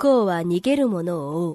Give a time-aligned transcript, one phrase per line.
[0.00, 1.54] 幸は逃げる者を追う。